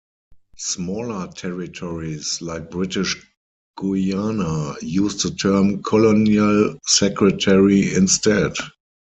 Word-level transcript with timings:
Smaller 0.57 1.27
territories, 1.27 2.41
like 2.41 2.71
British 2.71 3.23
Guiana, 3.79 4.73
used 4.81 5.21
the 5.21 5.29
term 5.29 5.83
Colonial 5.83 6.79
Secretary 6.87 7.93
instead. 7.93 8.53